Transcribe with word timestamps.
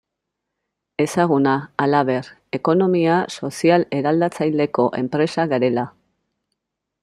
Ezaguna, 1.03 1.53
halaber, 1.83 2.31
ekonomia 2.59 3.19
sozial 3.43 3.87
eraldatzaileko 4.01 4.89
enpresa 5.03 5.49
garela. 5.55 5.89